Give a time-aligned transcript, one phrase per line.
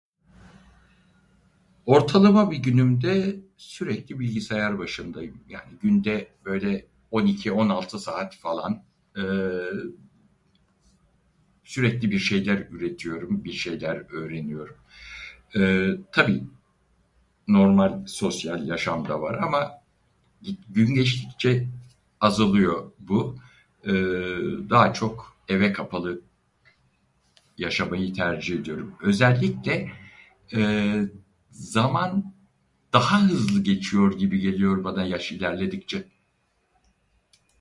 [1.85, 8.83] Ortalama bir günümde, sürekli bilgisayar başındayım, yani günde böyle 12, 16 saat falan,
[9.17, 9.21] ee,
[11.63, 14.75] sürekli bir şeyler üretiyorum, bir şeyler öğreniyorum.
[15.55, 16.43] Ee, tabii
[17.47, 19.71] normal sosyal yaşam da var, ama
[20.69, 21.67] gün geçtikçe
[22.21, 23.35] azalıyor bu,
[24.69, 26.21] daha çok eve kapalı
[27.57, 28.93] yaşamayı tercih ediyorum.
[29.01, 29.91] Özellikle
[30.55, 31.03] ee,
[31.51, 32.33] zaman
[32.93, 36.07] daha hızlı geçiyor gibi geliyor bana yaş ilerledikçe.